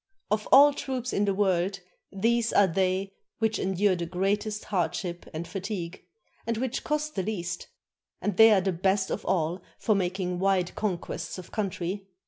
[0.31, 1.79] Of all troops in the world
[2.11, 6.03] these are they which endure the greatest hardship and fatigue,
[6.47, 7.67] and which cost the least;
[8.19, 12.07] and they are the best of all for making wide con quests of country.